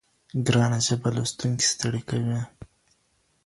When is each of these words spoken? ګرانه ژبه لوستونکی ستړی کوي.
ګرانه 0.45 0.79
ژبه 0.87 1.09
لوستونکی 1.15 1.65
ستړی 1.73 2.01
کوي. 2.09 2.39